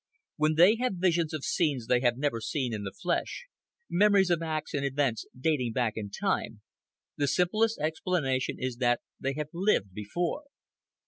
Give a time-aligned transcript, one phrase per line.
[0.37, 3.45] When they have visions of scenes they have never seen in the flesh,
[3.87, 6.61] memories of acts and events dating back in time,
[7.17, 10.45] the simplest explanation is that they have lived before.